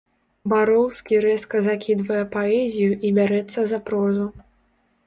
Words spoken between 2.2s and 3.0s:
паэзію